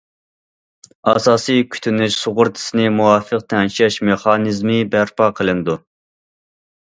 [1.09, 5.77] ئاساسىي كۈتۈنۈش سۇغۇرتىسىنى مۇۋاپىق تەڭشەش مېخانىزمى بەرپا قىلىنىدۇ.